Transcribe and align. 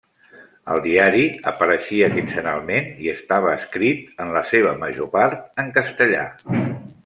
El 0.75 0.79
diari 0.85 1.25
apareixia 1.51 2.07
quinzenalment 2.15 2.89
i 3.07 3.11
estava 3.13 3.53
escrit, 3.61 4.03
en 4.25 4.35
la 4.39 4.45
seva 4.55 4.73
major 4.87 5.15
part, 5.19 5.45
en 5.65 5.71
castellà. 5.81 6.27